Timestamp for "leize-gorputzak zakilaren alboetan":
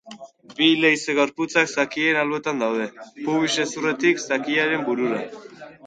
0.85-2.65